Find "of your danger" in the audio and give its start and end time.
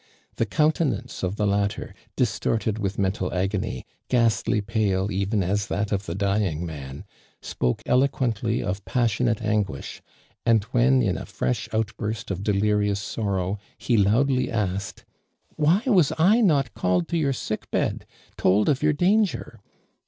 18.69-19.59